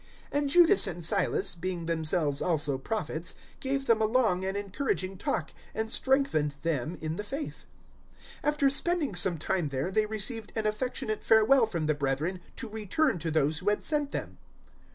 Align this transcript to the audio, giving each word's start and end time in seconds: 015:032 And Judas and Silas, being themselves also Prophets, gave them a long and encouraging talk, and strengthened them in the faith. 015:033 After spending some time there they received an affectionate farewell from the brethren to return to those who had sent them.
015:032 0.33 0.37
And 0.39 0.49
Judas 0.49 0.87
and 0.87 1.03
Silas, 1.03 1.53
being 1.53 1.85
themselves 1.85 2.41
also 2.41 2.79
Prophets, 2.79 3.35
gave 3.59 3.85
them 3.85 4.01
a 4.01 4.05
long 4.07 4.43
and 4.43 4.57
encouraging 4.57 5.15
talk, 5.15 5.53
and 5.75 5.91
strengthened 5.91 6.55
them 6.63 6.97
in 7.01 7.17
the 7.17 7.23
faith. 7.23 7.65
015:033 8.43 8.49
After 8.49 8.69
spending 8.71 9.13
some 9.13 9.37
time 9.37 9.67
there 9.67 9.91
they 9.91 10.07
received 10.07 10.51
an 10.55 10.65
affectionate 10.65 11.23
farewell 11.23 11.67
from 11.67 11.85
the 11.85 11.93
brethren 11.93 12.41
to 12.55 12.67
return 12.67 13.19
to 13.19 13.29
those 13.29 13.59
who 13.59 13.69
had 13.69 13.83
sent 13.83 14.11
them. 14.11 14.39